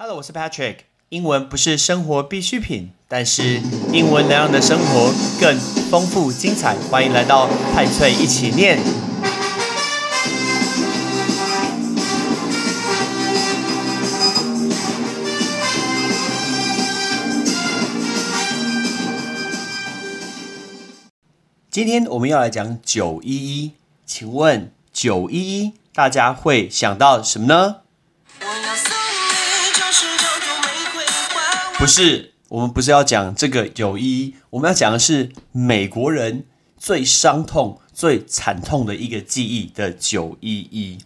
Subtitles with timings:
[0.00, 0.76] Hello，我是 Patrick。
[1.08, 3.60] 英文不是生活必需品，但是
[3.92, 5.58] 英文能让你的生活更
[5.90, 6.76] 丰富精彩。
[6.88, 8.78] 欢迎来到派翠一起念。
[21.68, 23.72] 今天我们要来讲九一一，
[24.06, 27.87] 请问九一一大家会想到什么呢？
[31.78, 36.44] 不是，我们不是要讲这个九一一，我们要讲的是美国人
[36.76, 40.98] 最伤痛、最惨痛的一个记忆的九一一。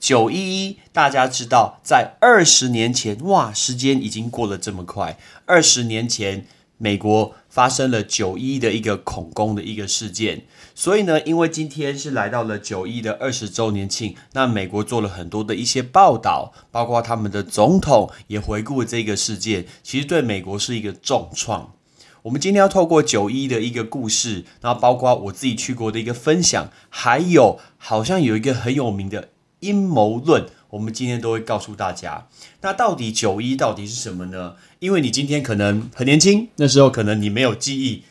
[0.00, 6.44] 九一一，大家知道，在二十年前，哇，时间已经过了这么快，二十年前。
[6.82, 21.74] 美国发生了九一的一个恐攻的一个事件，所以呢，因为今天是来到了九一的二十周年庆，那美国做了很多的一些报道，包括他们的总统也回顾这个事件，其实对美国是一个重创。
[22.22, 29.28] 我们今天要透过九一的一个故事，然后包括我自己去过的一个分享，还有好像有一个很有名的
[29.60, 30.46] 阴谋论。
[30.70, 32.28] 我们今天都会告诉大家，
[32.60, 34.54] 那到底九一到底是什么呢？
[34.78, 38.04] 因为你今天可能很年轻，那时候可能你没有记忆，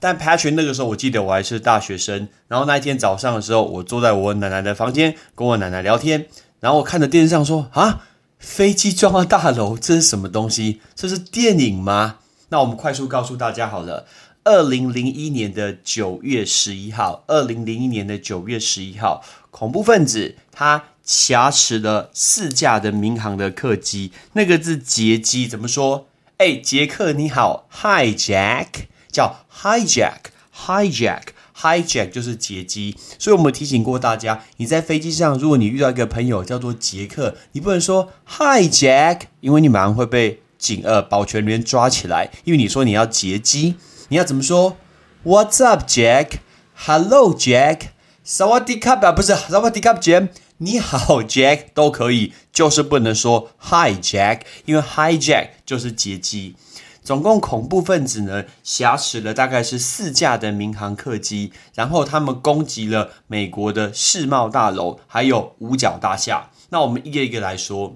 [0.00, 2.28] 但 Patrick 那个时候，我记得我还是大学生。
[2.48, 6.26] 然后那一天早上的时候，我坐在我奶奶的房间，跟我奶奶聊天，
[6.60, 8.06] 然后我看着电视上说：“啊，
[8.38, 10.80] 飞机撞到大楼，这是什么东西？
[10.94, 14.06] 这是电影吗？”那我们快速告诉大家好了，
[14.44, 20.84] 二零零一年的九月十一号，二零零一年的九月十一号，恐怖分子他。
[21.08, 26.06] 挟持了四架的民航的客机，那个字劫机怎么说？
[26.36, 28.66] 哎，杰克你好，hijack
[29.10, 32.94] 叫 hijack，hijack，hijack 就是劫机。
[33.18, 43.76] 所以我们提醒过大家，你在飞机上，如果你遇到一个朋友叫做杰克，你不能说 hijack，因为你马上会被警呃保全人员抓起来，因为你说你要劫机，
[44.08, 44.76] 你要怎么说
[45.24, 47.84] ？What's up, Jack？Hello, Jack？
[48.22, 50.28] 萨瓦迪卡吧，不是萨瓦迪卡，Jam。
[50.58, 56.56] 你好， Jack 都可以，就是不能说 Hi Jack，因为 Hijack 就是劫机。
[57.02, 66.50] 总共恐怖分子呢挟持了大概是四架的民航客机，然后他们攻击了美国的世贸大楼，还有五角大厦。
[66.68, 67.94] 那我们一个一个来说，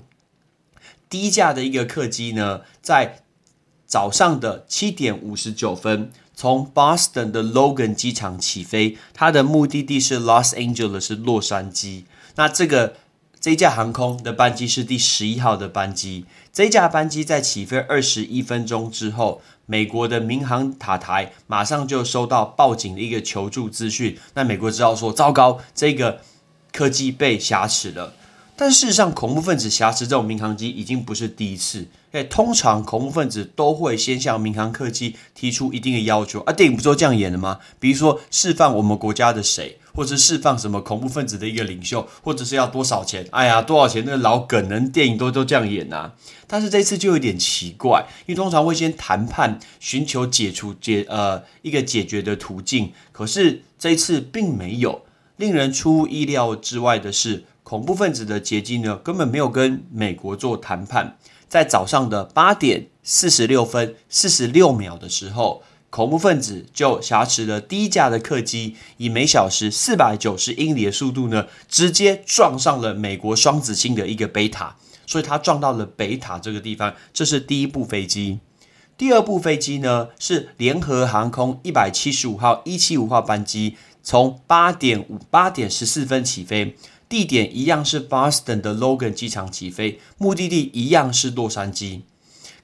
[1.11, 3.25] 第一架的一个客机呢，在
[3.87, 12.05] 早上的七点五十九分，从 Boston 的 Logan 机场起飞，它的目的地是 Los Angeles，是洛杉矶。
[12.37, 12.97] 那这个
[13.41, 16.25] 这架航空的班机是第十一号的班机。
[16.53, 24.19] 这架班机在起飞二十一分钟之后，美国的民航塔台马上就收到报警的一个求助资讯。
[24.34, 26.21] 那美国知道说，糟糕，这个
[26.72, 28.15] 客机被挟持了。
[28.54, 31.88] 但事实上，恐怖分子挟持这种民航机已经不是第一次。
[32.12, 36.53] 哎，通常恐怖分子都会先向民航客机提出一定的要求啊。
[36.53, 37.59] 电影不都这样演的吗？
[37.81, 39.78] 比如说释放我们国家的谁？
[39.94, 43.26] 或者释放什么恐怖分子的一个领袖，或者是要多少钱？
[43.30, 44.03] 哎呀，多少钱？
[44.06, 46.12] 那个老梗，人电影都都这样演呐。
[46.47, 52.92] 但是这次就有点奇怪，因为通常会先谈判，寻求解除解呃一个解决的途径。
[53.12, 55.03] 可是这一次并没有。
[55.36, 61.16] 令人出乎意料之外的是，恐怖分子的劫机呢，根本没有跟美国做谈判。
[61.48, 65.62] 在早上的八点四十六分四十六秒的时候。
[65.92, 74.75] 恐怖分子就挟持了第一架的客机，以每小时四百九十英里的速度呢，直接撞上了美国双子星的一个北塔，
[75.06, 76.94] 所以它撞到了北塔这个地方。
[77.12, 78.38] 这是第一部飞机。
[78.97, 86.74] 第二部飞机呢，是联合航空一百七十五号一七五号班机，从八点五八点十四分起飞，
[87.06, 92.00] 地点一样是 Boston 的 Logan 机场起飞，目的地一样是洛杉矶。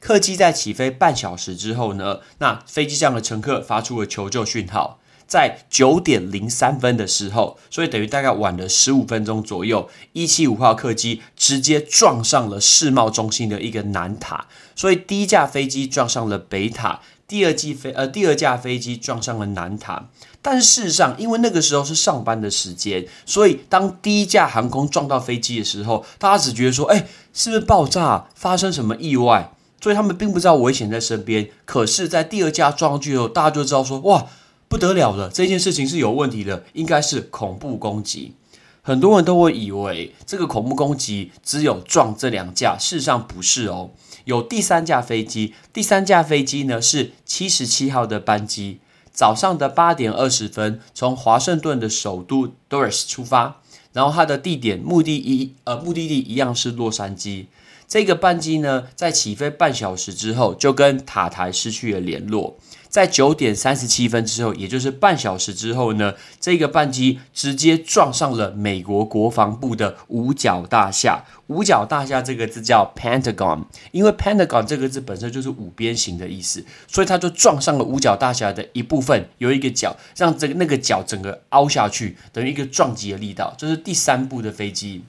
[0.00, 20.08] 客机在起飞半小时之后呢，那飞机上的乘客发出了求救讯号，在九点零三分的时候，所以等于大概晚了十五分钟左右，一七五号客机直接撞上了世贸中心的一个南塔，所以第一架飞机撞上了北塔，第二机飞呃第二架飞机撞上了南塔，
[20.40, 29.52] 但事实上，因为那个时候是上班的时间，所以当第一架航空撞到飞机的时候，大家只觉得说，哎，是不是爆炸，发生什么意外？
[29.80, 34.26] 所以他们并不知道危险在身边，可是，在第二架撞上去后，大家就知道说：“哇，
[34.68, 38.34] 不得了了，这件事情是有问题的，应该是恐怖攻击。”
[38.82, 43.90] 很多人都会以为这个恐怖攻击只有撞这两架，事实上不是哦，
[44.24, 45.54] 有第三架飞机。
[45.72, 48.80] 第三架飞机呢是七十七号的班机，
[49.12, 53.60] 早上的八点二十分从华盛顿的首都 Doris 出发，
[53.92, 57.46] 然后它的地点目的一呃目的地一样是洛杉矶。
[57.88, 62.58] 这个班机呢，在起飞半小时之后，就跟塔台失去了联络。
[62.90, 71.24] 在九点三十七分之后，也就是半小时之后呢，这个班机直接撞上了美国国防部的五角大厦。
[71.48, 83.54] 五角大厦这个字叫 Pentagon，因为 Pentagon 这个字本身就是五边形的意思，所以它就撞上了五角大厦的一部分，有一个角让这个那个角整个凹下去，等于一个撞击的力道。
[83.56, 85.04] 这是第三部的飞机。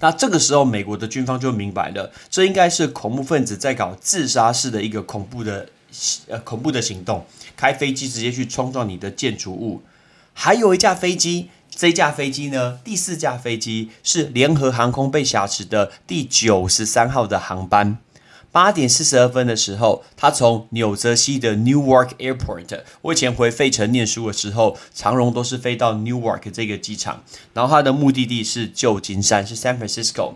[0.00, 5.68] 那这个时候，美国的军方就明白了，这应该是恐怖分子在搞自杀式的一个恐怖的。
[6.26, 7.24] 呃，恐怖的行动，
[7.56, 9.80] 开飞机直接去冲撞你的建筑物。
[10.34, 17.96] 还有一架飞机，这架飞机呢，第四架飞机是联合航空被挟持的第九十三号的航班。
[18.50, 22.80] 八点四十二分的时候，他从纽泽西的 Newark Airport。
[23.02, 27.22] 我以前回费城念书的时候，长荣都是飞到 Newark 这个机场，
[27.54, 30.34] 然后他的目的地是旧金山，是 San Francisco。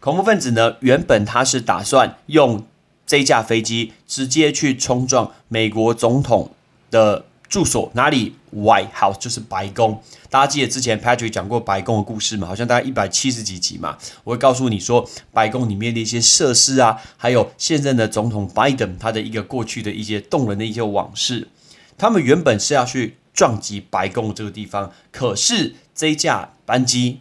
[0.00, 2.64] 恐怖分子呢，原本他是打算用。
[3.10, 6.50] 这架飞机直接去冲撞美国总统
[6.90, 10.02] 的住所，哪里？White House 就是白宫。
[10.28, 12.46] 大家记得之前 Patrick 讲过白宫的故事吗？
[12.46, 13.96] 好像大概一百七十几集嘛。
[14.24, 21.48] 我会告诉你说，白宫里面的一些设施啊，还有现任的总统 Biden 他的一个过去的一些动人的一些往事。
[21.96, 27.20] 他们原本是要去撞击白宫这个地方，可是这架班机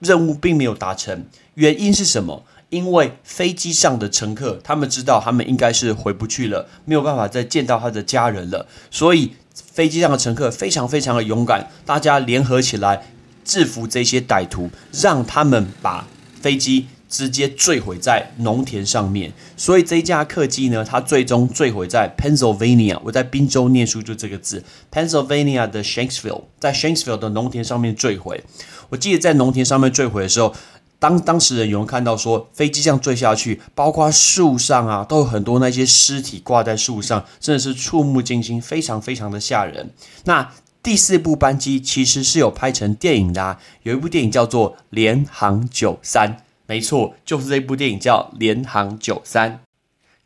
[0.00, 2.44] 任务并没有达成，原因是什么？
[2.70, 13.06] 因为飞机上的乘客，他们知道他们应该是回不去了，没有办法再见到他的家人了，所以飞机上的乘客非常非常的勇敢，大家联合起来
[13.42, 16.06] 制服这些歹徒，让他们把
[16.42, 19.32] 飞机直接坠毁在农田上面。
[19.56, 23.00] 所以这架客机呢，它最终坠毁在 Pennsylvania。
[23.02, 24.62] 我在宾州念书就这个字
[24.92, 28.44] ，Pennsylvania 的 Shanksville，在 Shanksville 的农田上面坠毁。
[28.90, 30.54] 我记得在农田上面坠毁的时候。
[31.00, 39.90] 当当事人有人看到说飞机这样坠下去，包括树上啊，都有很多那些尸体挂在树上，真的是触目惊心，非常非常的吓人。
[40.24, 40.52] 那
[40.82, 46.36] 第四部班机其实是有拍成电影的，有一部电影叫做《联航九三》，
[46.66, 49.52] 没错，就是这部电影叫《联航九三》。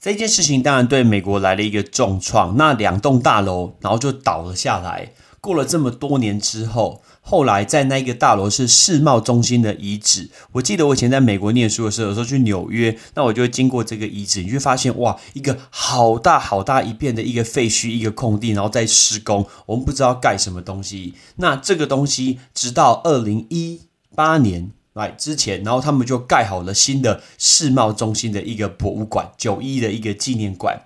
[0.01, 5.13] 这件事情当然对美国来了一个重创，那两栋大楼然后就倒了下来。
[5.41, 7.03] 过了这么多年之后。
[7.25, 10.29] 后来在那个大楼是世贸中心的遗址。
[10.51, 21.15] 我记得我以前在美国念书的时候，有时候去纽约，那我就会经过这个遗址，你会发现哇，一个好大好大一片的一个废墟，一个空地，然后在施工，我们不知道盖什么东西。
[21.37, 23.83] 那这个东西直到二零一
[24.15, 30.83] 八年来之前，然后他们就盖好了新的世贸中心的一个博物馆，九一的一个纪念馆。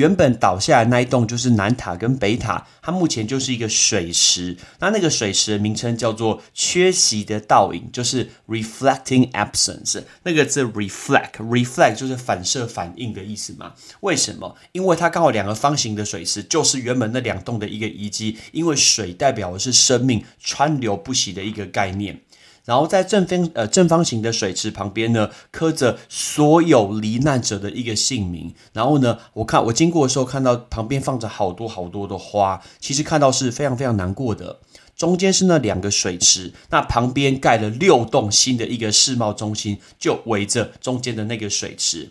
[0.00, 4.56] 原本倒下来那一栋就是南塔跟北塔，它目前就是一个水池。
[4.78, 10.02] 那那个水池的名称叫做缺席的倒影，就是 reflecting absence。
[10.22, 13.74] 那个字 reflect，reflect 就是反射反应的意思嘛？
[14.00, 14.56] 为什么？
[14.72, 18.38] 因为它刚好两个方形的水池，就是原本那两栋的一个遗迹。
[18.52, 22.22] 因为水代表的是生命川流不息的一个概念。
[22.64, 28.54] 然后在正方呃正方形的水池旁边呢，刻着所有罹难者的一个姓名。
[28.72, 34.60] 然后呢，我看我经过的时候，看到旁边放着好多好多的花，其实看到是非常非常难过的。
[34.94, 42.10] 中间是那两个水池，那旁边盖了六栋新的一个世贸中心，就围着中间的那个水池。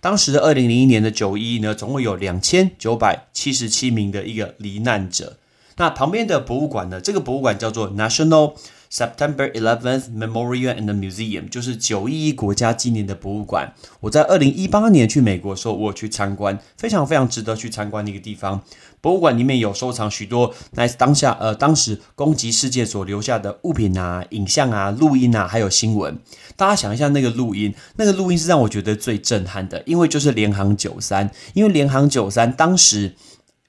[0.00, 5.36] 当时的二零零一年的九一呢，总共有两千九百七十七名的一个罹难者。
[5.76, 8.54] 那旁边的博物馆呢，这个博物馆叫做 National。
[8.90, 13.74] September 11th Memorial and Museum 就是九一一国家纪念的博物馆。
[14.00, 18.62] 我在二零一八年去美国的时候，我去参观，非常非常值得去参观的一个地方。
[19.00, 26.18] 博物馆里面有收藏许多那当下呃当时攻击事件所留下的物品啊、影像啊、录音啊，还有新闻。
[26.56, 33.14] 大家想一下那个录音，那个录音是让我觉得最震撼的，因为就是联航九三，因为联航九三当时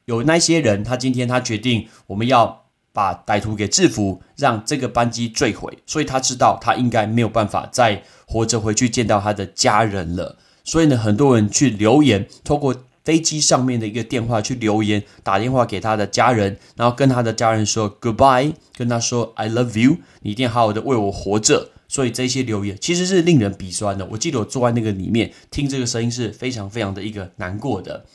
[0.05, 2.68] 有那些人，他今天他决定我们要。
[3.00, 10.38] 把歹徒给制服，让这个班机坠毁，所以他知道他应该没有办法再活着回去见到他的家人了。
[10.65, 12.75] 所以呢，很多人去留言，透过
[13.06, 21.70] 飞机上面的一个电话去留言，打电话给他的家人，然后跟他的家人说 goodbye，跟他说 I love you，你一定好好的为我活着。
[21.88, 24.06] 所以这些留言其实是令人鼻酸的。
[24.12, 28.06] 我记得我坐在那个里面听这个声音是非常非常的一个难过的。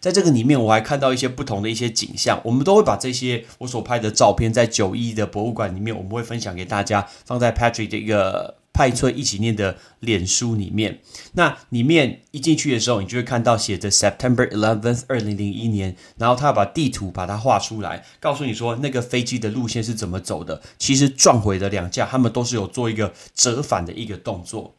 [0.00, 2.40] 在这个里面，我还看到一些不同的一些景象。
[2.44, 11.00] 我们都会把这些我所拍的照片，在九一的博物馆里面，我们会分享给大家，放在 Patrick 的一个派翠一起念的脸书里面。
[11.32, 15.96] 那里面一进去的时候，你就会看到写着 September eleventh，二零零一年。
[16.16, 20.62] 然后他把地图把它画出来，告诉你说那个飞机的路线是怎么走的。
[20.78, 24.76] 其实撞毁的两架，他们都是有做一个折返的一个动作。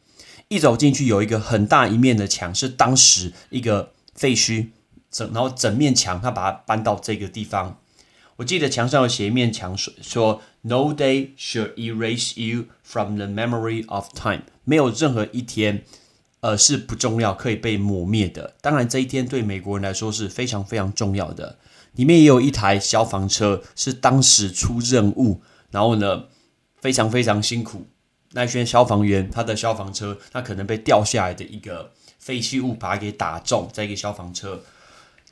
[0.48, 4.68] 一走进去有一个很大一面的墙，是当时一个废墟，
[5.10, 7.78] 整然后整面墙他把它搬到这个地方。
[8.36, 15.84] 我记得墙上有写一面墙说说 “No day should erase you from the memory of time”，没有任何一天，
[16.40, 18.54] 呃是不重要可以被抹灭的。
[18.62, 21.58] 当然，这一天对美国人来说是非常非常重要的。
[21.96, 26.24] 里面也有一台消防车，是当时出任务，然后呢
[26.80, 27.88] 非常非常辛苦。
[28.32, 34.62] 那些消防员他的消防车，他可能被掉下来的一个废弃物把它给打中，在一个消防车。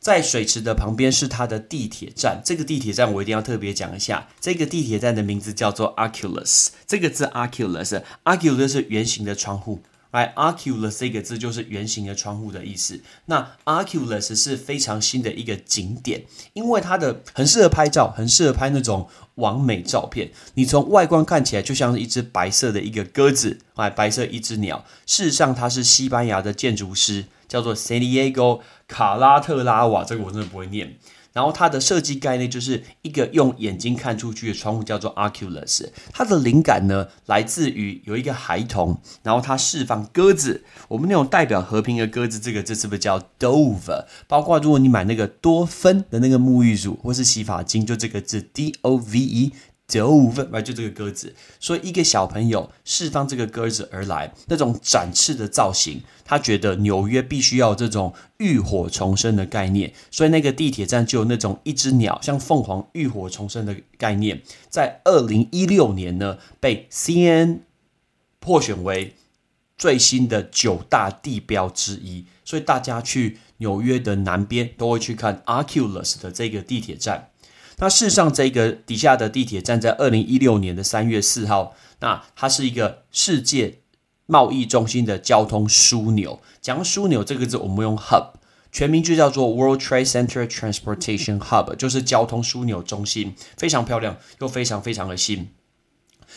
[0.09, 4.27] 在水池的旁边是它的地铁站，这个地铁站我一定要特别讲一下。
[4.41, 13.03] 这个地铁站的名字叫做 Oculus，这个字 Oculus，Oculus 是圆形的窗户，right？Oculus 这个字就是圆形的窗户的意思。
[13.27, 16.25] 那 Oculus 是非常新的一个景点，
[16.55, 20.31] 因为它的很适合拍照，很适合拍那种完美照片。
[20.55, 24.87] 你从外观看起来就像是一只白色的一个鸽子，哎，白色一只鸟。
[25.05, 27.27] 事实上，它是西班牙的建筑师。
[27.49, 30.99] 叫做 San Diego 卡拉特拉瓦，这个我真的不会念。
[31.35, 35.87] 然后它的设计概念就是一个用眼睛看出去的窗户，叫做 Oculus。
[36.13, 40.65] 它的灵感呢，来自于有一个孩童，然后他释放鸽子。
[40.89, 44.07] 我们那种代表和平的鸽子，这个字是不是叫 Dove？
[44.27, 49.53] 包括如果你买那个多芬的那个沐浴乳或是洗发精，就这个字 D O V E。
[49.89, 64.43] Dove，就这个鸽子，所以一个小朋友释放这个鸽子而来，那种展翅的造型，他觉得纽约必须要这种浴火重生的概念，所以那个地铁站就有那种一只鸟像凤凰浴火重生的概念。
[64.69, 67.61] 在二零一六年呢，被 CNN
[68.41, 69.15] 破选为
[69.79, 77.31] 最新的九大地标之一，所以大家去纽约的南边都会去看 Oculus 的这个地铁站。
[77.81, 83.79] 那事实上，这个底下的地铁站在二零一六年的三月四号，那它是一个世界
[84.27, 86.41] 贸易中心的交通枢纽。
[86.61, 88.33] 讲枢纽这个字，我们用 hub，
[88.73, 95.51] 全名就叫做 World Trade Center Transportation Hub，就是交通枢纽中心，非常漂亮又非常非常的新。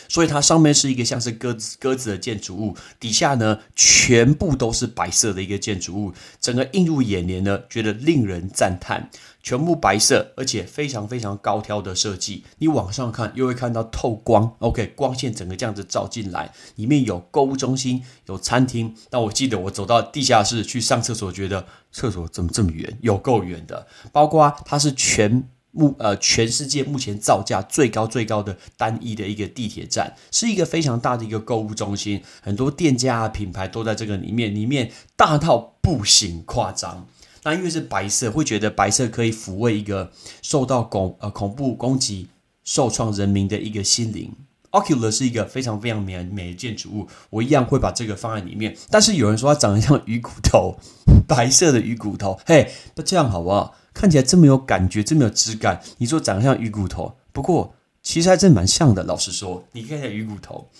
[0.08, 9.10] 所以它上面是一个像是鸽子鸽子的建筑物，底下呢全部都是白色的一个建筑物，整个映入眼帘呢，觉得令人赞叹。
[9.42, 12.44] 全部白色，而且非常非常高挑的设计。
[12.58, 16.52] 你往上看，又会看到透光，OK，光线整个这样子照进来。
[16.76, 18.94] 里面有购物中心，有餐厅。
[19.10, 23.86] 但我记得我走到地下室去上厕所，觉得厕所怎么这么远，有够远的。
[24.12, 37.08] 包括它是全目呃全世界目前造价最高最高的单一的一个地铁站，是一个非常大的一个购物中心，很多店家品牌都在这个里面，里面大到不行夸张。
[37.44, 40.10] 那因为是白色，会觉得白色可以抚慰一个
[40.42, 42.28] 受到恐呃恐怖攻击
[42.64, 44.32] 受创人民的一个心灵。
[44.70, 48.74] Oculus 是一个非常非常美美的建筑物，我一样会把这个放在里面。
[48.88, 50.78] 但是有人说它长得像鱼骨头，
[51.28, 53.74] 白色的鱼骨头，嘿，那这样好不好？
[53.92, 55.82] 看起来这么有感觉，这么有质感。
[55.98, 59.02] 你说长得像鱼骨头，不过其实还真蛮像的。
[59.02, 60.70] 老实说，你看一下鱼骨头。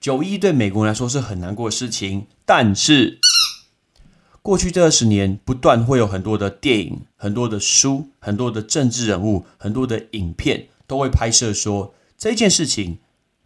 [0.00, 3.18] 九一对美国人来说是很难过的事情，但是。
[4.42, 12.98] 过去这二十年，不断会有很多的电影、很多的书、很多的政治人物、很多的影片，都会拍摄说这件事情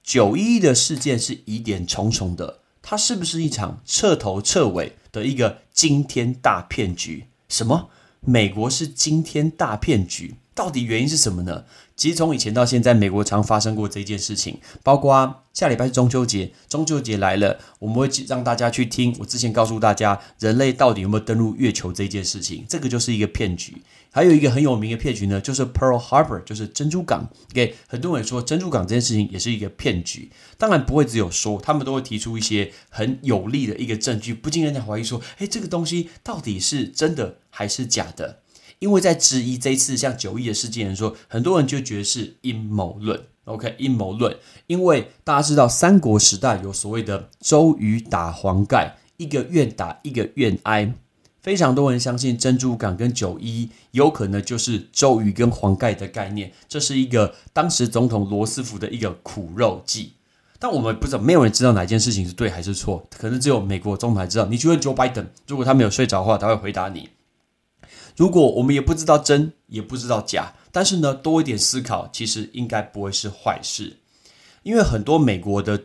[0.03, 7.27] 九一一的事件是疑点重重的，它是不是一场彻头彻尾的一个惊天大骗局？
[7.47, 7.91] 什么？
[8.21, 10.37] 美国是惊天大骗局？
[10.57, 11.65] 到底原因是什么呢？
[11.95, 23.83] 其实从以前到现在，美国常发生过这件事情，包括下礼拜是中秋节，中秋节来了，我们会让大家去听我之前告诉大家，人类到底有没有登陆月球这件事情，这个就是一个骗局。
[24.11, 27.29] 还有一个很有名的骗局呢，就是 Pearl Harbor，就是珍珠港。
[27.53, 38.41] 给很多人说珍珠港这件事情也是一个骗局，当然不会只有说，他们都会提出一些很有力的一个证据，不禁让人家怀疑说，哎，这个东西到底是真的还是假的？
[38.79, 43.21] 因为在质疑这一次像九亿的事件，说很多人就觉得是阴谋论。
[43.45, 50.93] OK，阴谋论，因为大家知道三国时代有所谓的周瑜打黄盖，一个愿打一个愿挨，
[51.41, 60.15] 非常多人相信珍珠港跟九一有可能就是周瑜跟黄盖的概念，这是一个当时总统罗斯福的一个苦肉计。
[60.59, 64.47] 但我们不知道，没有人知道哪件事情是对还是错，可能只有美国总统知道。
[64.47, 67.11] 你去问 Joe Biden，如果他没有睡着的话，他会回答你。
[68.17, 73.99] 如果我们也不知道真，也不知道假，但是呢，多一点思考，其实应该不会是坏事。
[74.63, 75.85] 因为很多美国的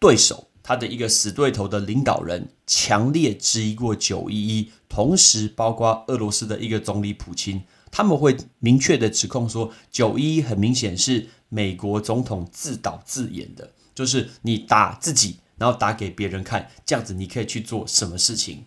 [0.00, 15.36] 对手，他的一个死对头的领导人，强烈质疑过九一一，同时包括俄罗斯的一个总理普京，他们会明确的指控说，九一一很明显是美国总统自导自演的，就是你打自己。
[15.58, 18.64] 然后打给别人看，这样子你可以去做什么事情。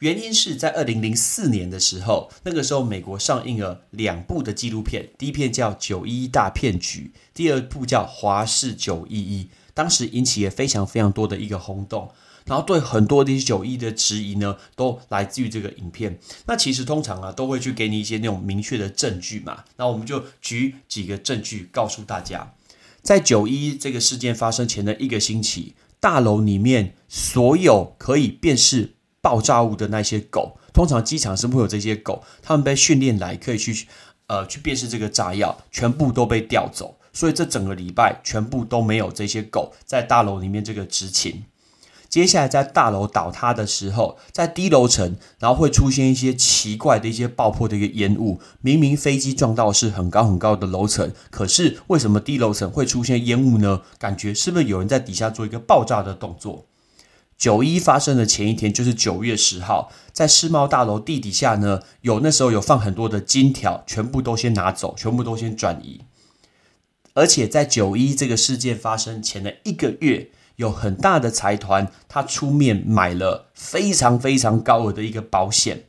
[0.00, 12.10] 原因是在二零零四年的时候，那个时候美国上映了两部的纪录片，第一片叫《九一一大骗局》，第二部叫《华氏九一一》，当时引起了非常非常多的一个轰动。
[12.46, 16.18] 然后对很多的九一的质疑呢，都来自于这个影片。
[16.46, 19.64] 那其实通常啊，都会去给你一些那种明确的证据嘛。
[19.76, 22.54] 那我们就举几个证据告诉大家，
[23.02, 28.94] 在九一这个事件发生前的一个星期，大楼里面所有可以辨识。
[29.22, 33.86] 爆炸物的那些狗，通常机场是不会有这些狗，他们被训练来可以去，
[34.26, 41.44] 呃，去辨识这个炸药，全部都被调走，所以这整个礼拜全部都没有这些狗在大楼里面这个执勤。
[42.08, 53.82] 接下来在大楼倒塌的时候，在低楼层，然后会出现一些奇怪的一些爆破的一个烟雾，明明飞机撞到是很高很高的楼层，可是为什么低楼层会出现烟雾呢？
[53.96, 56.66] 感觉是不是有人在底下做一个爆炸的动作？
[57.40, 66.02] 九一发生的前一天就是九月十号，在世贸大楼地底下呢，有那时候有放很多的金条，全部都先拿走，全部都先转移。
[67.14, 75.86] 而且在九一这个事件发生前的一个月，有很大的财团他出面买了非常非常高额的一个保险，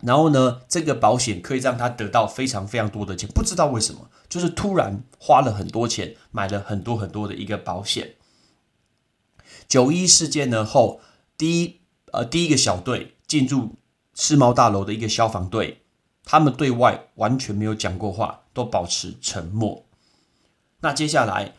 [0.00, 8.14] 然后呢，这个保险可以让他得到非常非常多的钱，不知道为什么，就是突然花了很多钱买了很多很多的一个保险。
[9.72, 11.00] 九一事件呢后，
[11.38, 13.76] 第一呃第一个小队进入
[14.12, 15.80] 世贸大楼的一个消防队，
[16.26, 19.86] 他们对外完全没有讲过话，都保持沉默。
[20.82, 21.54] 那接下来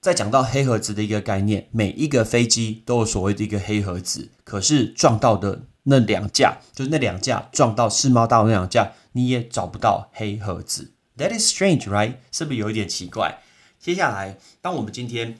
[0.00, 10.92] 再讲到黑盒子的一个概念，每一个飞机都有所谓的一个黑盒子，可是撞到的那两架，就是那两架撞到世贸大楼那两架，你也找不到黑盒子。
[11.16, 12.14] That is strange, right？
[12.30, 13.42] 是不是有一点奇怪？
[13.80, 15.36] 接下来，当我们今天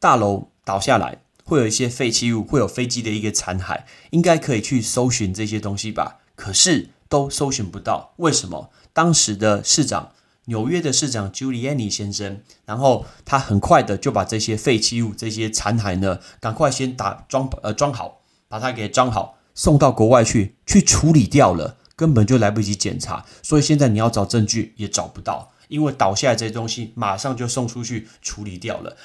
[0.00, 1.18] 大楼倒下来。
[1.44, 6.20] 会有一些废弃物，会有飞机的一个残骸，应该可以去搜寻这些东西吧？
[6.34, 8.70] 可是都搜寻不到，为什么？
[8.92, 10.12] 当时的市长，
[10.46, 28.96] 纽约的市长 Giuliani 先生，然后他很快的就把这些废弃物、这些残骸呢，赶快先打装呃装好，把它给装好，送到国外去去处理掉了，根本就来不及检查，所以现在你要找证据也找不到，因为倒下来这些东西马上就送出去处理掉了。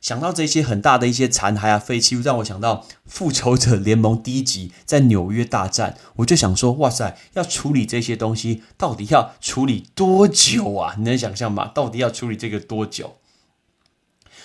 [0.00, 10.94] 想到这些很大的一些残骸啊、废弃物，让我想到《复仇者联盟》第一集在纽约大战，我就想说：哇塞，要处理这些东西，到底要处理多久啊？
[10.96, 11.70] 你能想象吗？
[11.74, 13.16] 到底要处理这个多久？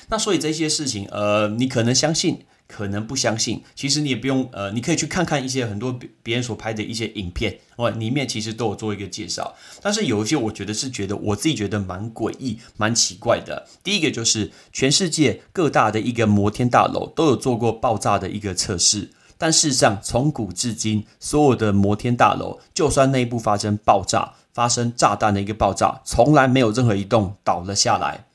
[0.10, 2.46] 那所以这些事情，呃，你可能相信。
[2.68, 9.56] 可能不相信，其实你也不用，呃，你可以去看看一些很多别别人所拍的一些影片，哦，里面其实都有做一个介绍。
[9.82, 13.68] 但是有一些我觉得是觉得我自己觉得蛮诡异、蛮奇怪的。
[13.84, 28.26] 第一个就是全世界各大的一个摩天大楼都有做过爆炸的一个测试，但事实上从古至今，所有的摩天大楼就算内部发生爆炸、发生炸弹的一个爆炸，从来没有任何一栋倒了下来。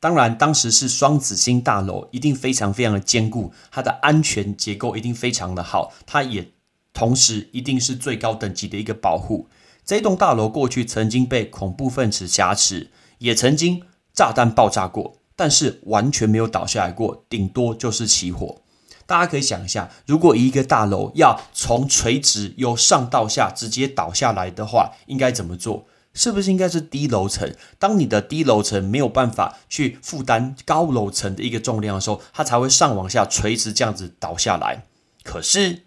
[0.00, 6.50] 当然，当时是双子星大楼，一定非常非常的坚固，它的安全结构一定非常的好，它也
[6.94, 9.46] 同时一定是最高等级的一个保护。
[9.84, 13.82] 这栋大楼过去曾经被恐怖分子挟持，也曾经
[14.14, 18.62] 炸弹爆炸过，但是完全没有倒下来过，顶多就是起火。
[19.04, 25.84] 大家可以想一下，如果一个大楼要从垂直由上到下直接倒下来的话，应该怎么做？
[26.12, 27.54] 是不是应该是低楼层？
[27.78, 34.86] 当你的低楼层没有办法去负担高楼层的一个重量的时候，它才会上往下垂直这样子倒下来。
[35.22, 35.82] 可是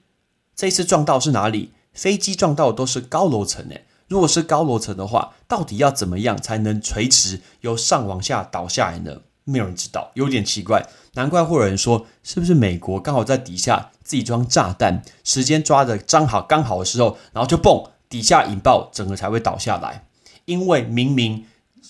[0.56, 1.74] 这次撞到是哪里？
[1.94, 3.86] 飞机撞到都是高楼层诶。
[4.08, 9.22] 如果是高楼层的话，到底要怎么样才能垂直由上往下倒下来呢？
[9.44, 10.88] 没有人知道，有点奇怪。
[11.16, 20.06] 难怪会有人说，是不是美国刚好在底下自己装炸弹，时间抓的刚好刚好的时候，然后就蹦底下引爆，整个才会倒下来。
[20.46, 21.46] 因为明明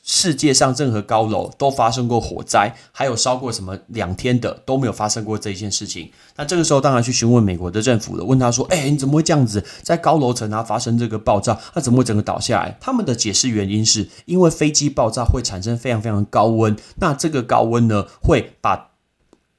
[0.05, 6.11] 世界上任何高楼都发生过火灾，还有烧过什么两天的都没有发生过这一件事情。
[6.35, 11.57] 那这个时候当然去询问美国的政府了，问他说：“哎，你怎么会这样子在高楼层啊发生这个爆炸？
[11.73, 18.89] 那怎么会整个倒下来？”他们的解释原因是因为飞机爆炸会产生非常非常高温，那这个高温呢会把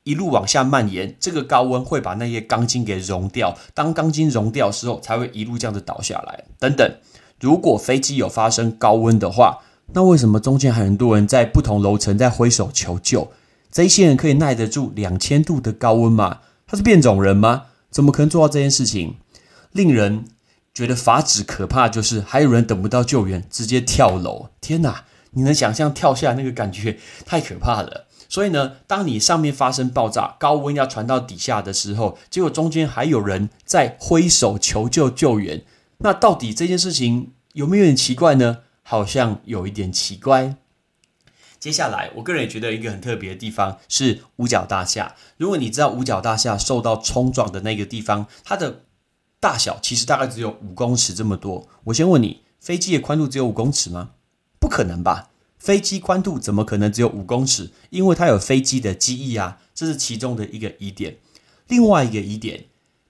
[0.02, 6.92] 一路往下蔓延，这个高温会把那些钢筋给融掉，当钢筋融掉的时候才会一路这样子倒下来，等等。
[7.44, 9.58] 如果飞机有发生高温的话，
[9.92, 13.30] 那为什么中间很多人在不同楼层在挥手求救？
[13.70, 16.38] 这些人可以耐得住两千度的高温吗？
[16.66, 17.64] 他是变种人吗？
[17.90, 19.16] 怎么可能做到这件事情？
[19.72, 20.24] 令人
[20.72, 24.48] 觉得法指可怕，就是还有人等不到救援，直接跳楼。
[24.62, 25.04] 天哪！
[25.32, 28.06] 你能想象跳下那个感觉太可怕了。
[28.30, 35.62] 所以呢，当你上面发生爆炸，高温要传到底下的时候，结果中间还有人在挥手求救救援，
[35.98, 38.58] 那到底这件事情有没有点奇怪呢？
[38.82, 40.56] 好像有一点奇怪。
[41.60, 45.14] 接下来，我个人也觉得一个很特别的地方是五角大厦。
[45.36, 48.82] 如果你知道五角大厦受到冲撞的那个地方，它的
[49.38, 51.68] 大小其实大概只有五公尺这么多。
[51.84, 54.10] 我先问你，飞机的宽度只有五公尺吗？
[54.58, 55.30] 不可能吧？
[55.56, 57.70] 飞机宽度怎么可能只有五公尺？
[57.90, 61.18] 因为它有飞机的机翼啊，这是其中的一个疑点。
[61.68, 62.64] 另外一个疑点，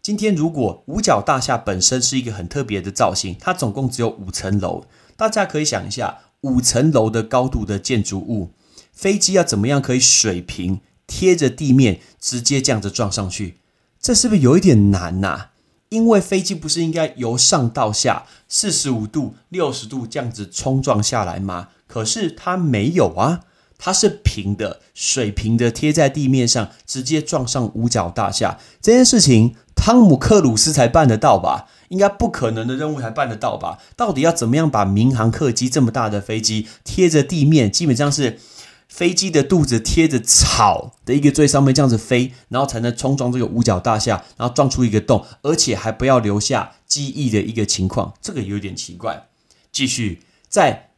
[0.05, 4.85] 今天如果五角大厦本身是一个很特别的造型，它总共只有五层楼，
[5.17, 6.19] 大家可以想一下。
[6.43, 8.51] 五层楼的高度的建筑物，
[8.93, 13.57] 飞机要怎么样可以水平贴着地面直接这样子撞上去？
[13.99, 15.47] 这是不是有一点难呐？
[15.89, 21.71] 因为飞机不是应该由上到下四十五度、六十度这样子冲撞下来吗？
[21.87, 23.45] 可是它没有啊，
[23.79, 28.59] 它是平的、水平的贴在地面上，直接撞上五角大厦。
[28.83, 31.67] 这件事情，汤姆克鲁斯才办得到吧？
[31.89, 33.79] 应该不可能的任务才办得到吧？
[33.95, 38.41] 到底要怎么样把民航客机这么大的飞机贴着地面，基本上是
[38.89, 49.27] 飞机的肚子贴着草的一个最上面这样子飞，然后才能冲撞这个五角大厦，然后撞出一个洞，而且还不要留下机翼的一个情况，这个有点奇怪。
[49.71, 50.89] 继续在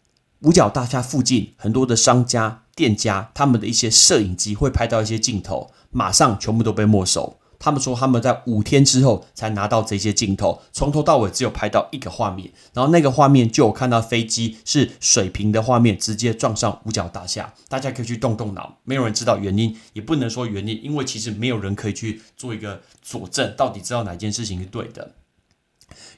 [0.42, 7.38] 五角大厦附近，很多的商家、店家，他们的一些摄影机会拍到一些镜头，马上全部都被没收。
[7.58, 17.54] 他们说他们在五天之后才拿到这些镜头，从头到尾只有拍到一个画面，然后那个画面就有看到飞机是水平的画面，直接撞上五角大厦。
[17.68, 25.12] 大家可以去动动脑，没有人知道原因，也不能说原因，因为其实没有人可以去做一个佐证，到底知道哪件事情是对的。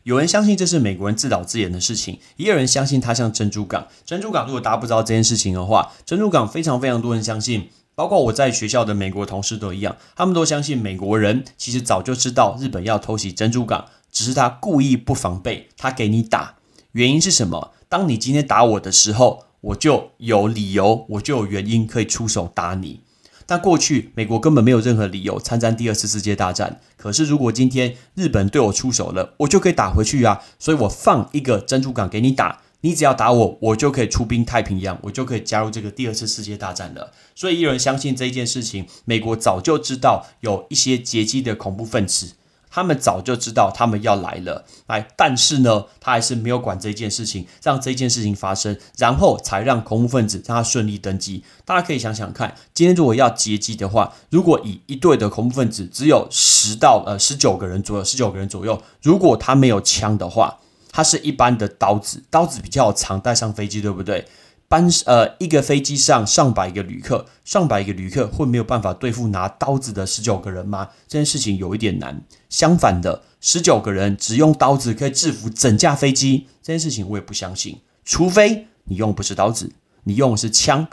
[0.05, 3.87] 有人相信这是美国人自导自演的事情，也有人相信它像珍珠港。
[4.07, 7.69] 珍珠港如果大家不知道这件事情的话，珍珠港非常非常多人相信。
[7.99, 16.55] 包括我在学校的美国同事都一样，他们都相信美国人其实早就知道日本要偷袭珍珠港，只是他故意不防备，他给你打。
[16.93, 17.73] 原因是什么？
[17.89, 23.01] 当你今天打我的时候，我就有理由，我就有原因可以出手打你。
[23.47, 26.81] 但过去美国根本没有任何理由参战第二次世界大战。
[26.97, 30.41] 可是如果今天日本对我出手了，我就可以打回去啊！
[30.61, 32.61] 所以我放一个珍珠港给你打。
[32.83, 37.13] 你只要打我，我就可以出兵太平洋，我就可以加入这个第二次世界大战了。
[37.35, 42.35] 所以有人相信这件事情，美国早就知道有一些劫机的恐怖分子，
[42.71, 51.43] 他们早就知道他们要来了，来，但是呢，他还是没有管这件事情，让这件事情发生，然后才让恐怖分子让他顺利登机。
[51.65, 60.61] 大家可以想想看，今天如果要劫机的话，如果以一队的恐怖分子只有十到呃十九个人左右，十九个人左右，如果他没有枪的话。
[60.99, 64.27] 它是一般的刀子，刀子比较长，带上飞机，对不对？
[64.67, 70.89] 班呃，一个飞机上上百个旅客，上百个旅客会没有办法对付拿刀子的十九个人吗？
[71.07, 72.25] 这件事情有一点难。
[72.49, 77.81] 相反的，十九个人只用刀子可以制服整架飞机，这件事情我也不相信。
[78.05, 79.71] 除非你用不是刀子，
[80.03, 80.89] 你用的是枪，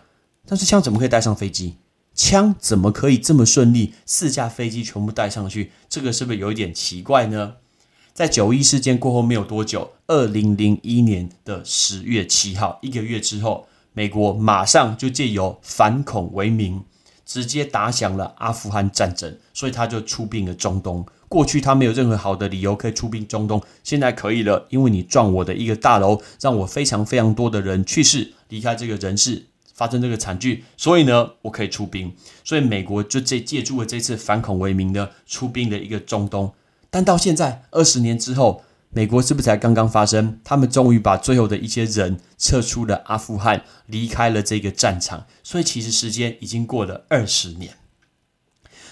[0.45, 1.77] 但是枪怎么可以带上飞机？
[2.13, 3.95] 枪怎么可以这么顺利？
[4.05, 7.55] 四架飞机全部带上去，这个是不是有一点奇怪呢？
[8.15, 16.81] 在九一事件过后没有多久，二零零一年的十月七号，一个月之后，美国马上就借由反恐为名，
[17.25, 21.05] 直接打响了阿富汗战争，所以他就出兵了中东。
[21.27, 32.13] 过去他没有任何好的理由可以出兵中东，现在可以了，因为你撞我的一个大楼，让我非常非常多的人去世，离开这个人世，发生这个惨剧，所以呢，我可以出兵。
[32.45, 36.53] 所以美国就借借助了这次反恐为名的出兵的一个中东。
[36.95, 40.39] 但到现在二十年之后，美国是不是才刚刚发生？
[40.45, 45.25] 他们终于把最后的一些人撤出了阿富汗，离开了这个战场。
[45.43, 47.73] 所以其实时间已经过了二十年。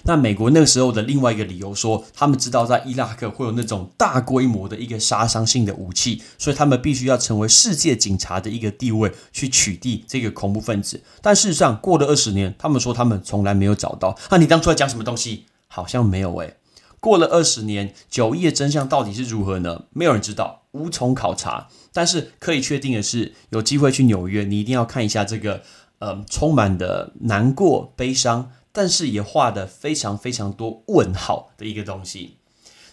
[0.04, 11.02] 那美国那个时候的另外一个理由说，他们知道在伊拉克会有那种大规模的一个杀伤性的武器，所以他们必须要成为世界警察的一个地位，去取缔这个恐怖分子。
[11.22, 14.20] 但事实上过了二十年，他们说他们从来没有找到。
[14.30, 15.46] 那你当初在讲什么东西？
[15.70, 16.58] 好像没有诶。
[17.04, 19.88] 过了二十年，九一的真相到底是如何呢？
[19.90, 21.68] 没有人知道，无从考察。
[21.92, 25.64] 但是可以确定的是，有机会去纽约，你一定要看一下这个，
[26.00, 32.38] 呃，充满的难过、悲伤，但是也画的非常非常多问号的一个东西。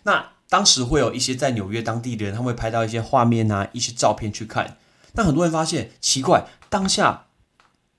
[0.02, 4.76] 那当时会有一些在纽约当地的人，他会拍到一些画面啊，一些照片去看。
[5.12, 7.26] 那很多人发现奇怪，当下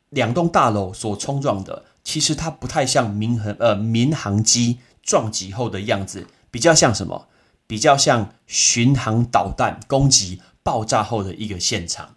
[0.10, 4.80] 两栋大楼所冲撞的，其实它不太像民航呃民航机。
[5.02, 7.28] 撞击后的样子比较像什么？
[7.68, 12.16] 比较像巡航导弹攻击爆炸后的一个现场。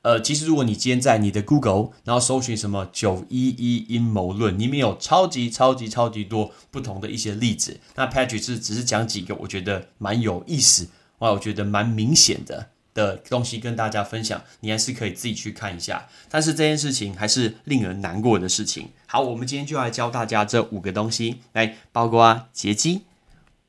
[0.00, 7.80] 呃，其实如果你今天在你的 Google，然后搜寻什么九一一阴谋论，里面有超级超级超级多不同的一些例子。
[7.96, 16.08] 那 Patrick 是只是讲几个，我觉得蛮有意思，哇，我觉得蛮明显的的东西跟大家分享，你还是可以自己去看一下。
[16.30, 18.90] 但是这件事情还是令人难过的事情。
[19.10, 23.06] 好，我们今天就来教大家这五个东西，来包括劫机、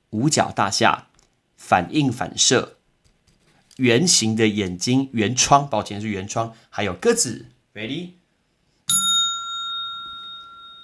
[0.09, 1.07] 五角大厦、
[1.55, 2.75] 反应反射。
[3.77, 8.09] 圆形的眼睛，圆窗，抱歉是圆窗，还有鸽子，ready？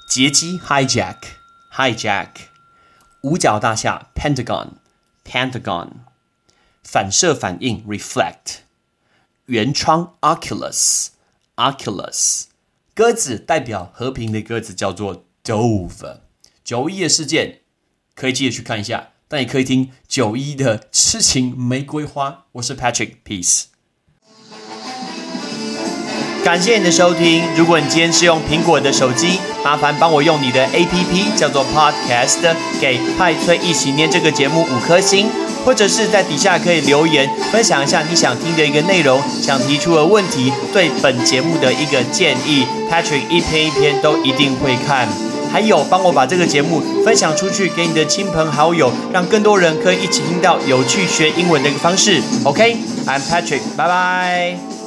[0.09, 2.29] 劫机，hijack，hijack，
[3.23, 5.89] 五角大厦，pentagon，pentagon，
[6.81, 8.59] 反射反应，reflect，
[9.47, 12.45] 圆窗，oculus，oculus，
[12.95, 16.19] 鸽子代表和平的鸽子叫做 dove，
[16.63, 17.59] 九一的事件
[18.15, 19.09] 可以记得去看一下。
[19.27, 22.45] 但也可以听九一的痴情玫瑰花。
[22.53, 23.65] 我是 Patrick，Peace。
[26.45, 27.43] 感谢你的收听。
[27.57, 35.27] 如果你今天是用苹果的手机，麻烦帮我用你的 APP 叫做 Podcast，给派崔一起念这个节目五颗星，
[35.65, 42.65] 或者是在底下可以留言分享一下你想听的一个内容，想提出的问题，对本节目的一个建议。
[42.89, 45.07] Patrick 一篇一篇都一定会看。
[45.51, 52.21] 还有，帮我把这个节目分享出去，给你的亲朋好友，让更多人可以一起听到有趣学英文的一个方式。
[52.43, 54.84] OK，I'm Patrick，拜拜。